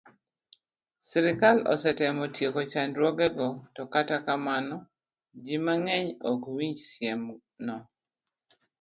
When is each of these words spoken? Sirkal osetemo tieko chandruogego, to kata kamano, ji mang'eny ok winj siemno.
Sirkal 1.07 1.57
osetemo 1.73 2.23
tieko 2.35 2.61
chandruogego, 2.71 3.47
to 3.75 3.81
kata 3.93 4.17
kamano, 4.25 4.77
ji 5.45 5.55
mang'eny 5.65 6.07
ok 6.31 6.41
winj 6.55 6.77
siemno. 6.89 7.77